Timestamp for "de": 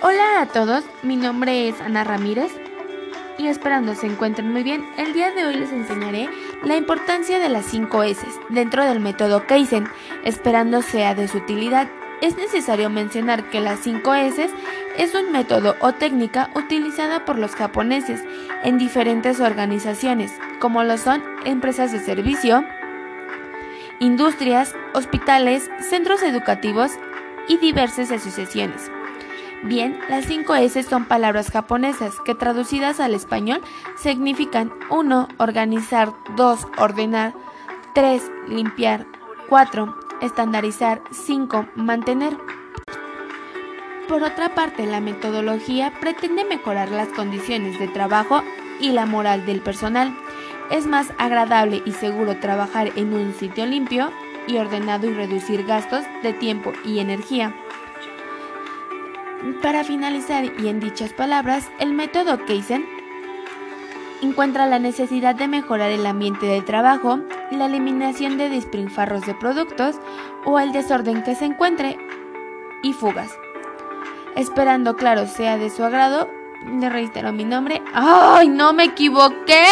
5.32-5.44, 7.40-7.48, 11.16-11.26, 21.90-21.98, 47.80-47.88, 56.22-56.32, 65.34-65.46, 66.46-66.60, 68.36-68.48, 69.26-69.34, 75.56-75.70